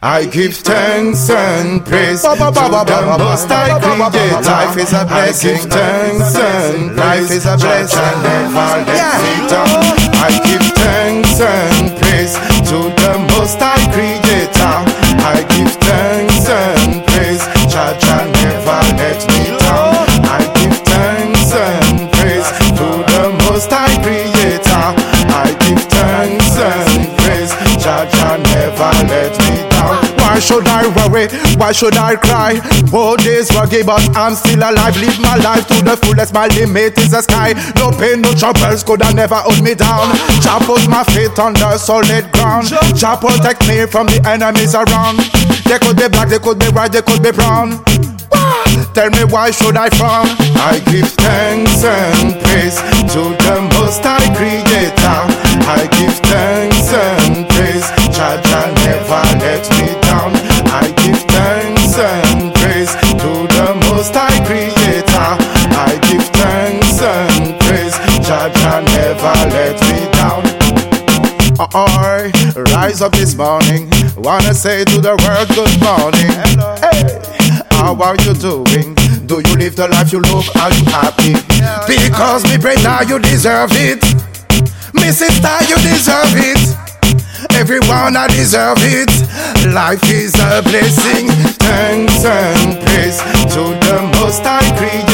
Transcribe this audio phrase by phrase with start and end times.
[0.00, 4.48] I give thanks and praise to the Most High Creator.
[4.48, 5.50] Life is a blessing.
[5.50, 6.98] I give thanks and praise.
[6.98, 8.22] Life is a blessing.
[8.22, 9.97] Never let me down.
[30.48, 31.28] Should I worry?
[31.60, 32.56] Why should I cry?
[32.90, 34.96] Old days ruggy, but I'm still alive.
[34.96, 36.32] Live my life to the fullest.
[36.32, 37.52] My limit is the sky.
[37.76, 40.08] No pain, no troubles could have never hold me down.
[40.40, 42.72] Jah put my feet on the solid ground.
[42.96, 45.20] Jah protect me from the enemies around.
[45.68, 47.84] They could be black, they could be white, they could be brown.
[48.96, 50.26] Tell me why should I frown?
[50.56, 52.80] I give thanks and praise
[53.12, 55.20] to the Most High Creator.
[55.68, 57.84] I give thanks and praise.
[58.16, 59.27] Jah Jah never
[68.38, 70.46] Jah Jah never let me down.
[71.74, 72.30] I
[72.72, 73.90] rise up this morning.
[74.16, 76.30] Wanna say to the world good morning.
[76.78, 77.18] Hey,
[77.74, 78.94] how are you doing?
[79.26, 80.46] Do you live the life you love?
[80.54, 81.34] Are you happy?
[81.90, 83.98] Because me pray now you deserve it.
[84.94, 86.62] Me sister, you deserve it.
[87.58, 89.10] Everyone I deserve it.
[89.74, 91.26] Life is a blessing.
[91.58, 93.18] Thanks and praise
[93.54, 95.07] to the Most High Creator.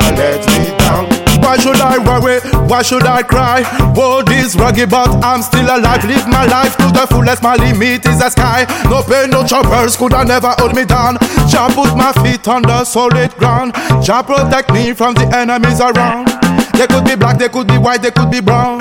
[0.00, 1.04] Never let me down.
[1.42, 2.40] Why should I worry?
[2.68, 3.62] Why should I cry?
[3.96, 6.04] World is rugged, but I'm still alive.
[6.04, 7.42] Live my life to the fullest.
[7.42, 8.64] My limit is the sky.
[8.88, 11.18] No pain, no troubles could have never hold me down.
[11.48, 13.74] Jah put my feet on the solid ground.
[14.02, 16.28] Jah protect me from the enemies around.
[16.78, 18.80] They could be black, they could be white, they could be brown.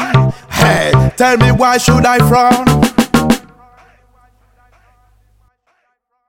[0.52, 2.81] Hey, tell me why should I frown?